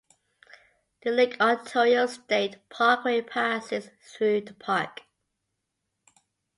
The 1.03 1.11
Lake 1.11 1.39
Ontario 1.39 2.07
State 2.07 2.57
Parkway 2.69 3.21
passes 3.21 3.91
through 4.01 4.41
the 4.41 4.55
park. 4.55 5.01